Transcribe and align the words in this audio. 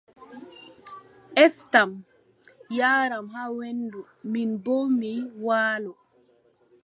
Eftam, 1.45 1.91
yaaram 2.77 3.27
haa 3.33 3.51
weendu, 3.59 3.99
min 4.31 4.49
boo, 4.63 4.83
mi 4.99 5.11
waalo. 5.45 5.91